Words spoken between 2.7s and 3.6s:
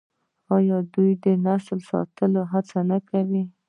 نه کوي؟